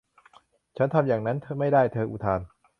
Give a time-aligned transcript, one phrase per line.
[0.77, 2.41] ฉันทำอย่างนั้นไม่ได้เธออุทาน